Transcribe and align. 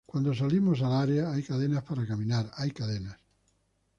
Cuando 0.03 0.33
salimos 0.33 0.81
al 0.81 0.93
área, 0.93 1.31
hay 1.31 1.43
cadenas, 1.43 1.83
para 1.83 2.07
caminar, 2.07 2.49
hay 2.55 2.71
cadenas. 2.71 3.17